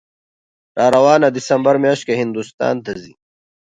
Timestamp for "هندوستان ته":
2.21-2.91